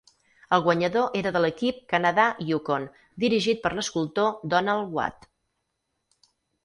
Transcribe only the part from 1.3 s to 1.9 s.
de l'equip